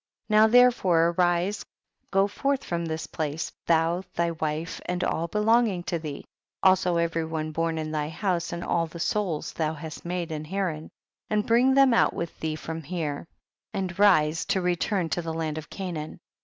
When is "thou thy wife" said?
3.67-4.81